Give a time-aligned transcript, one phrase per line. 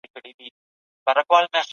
[1.03, 1.65] طارق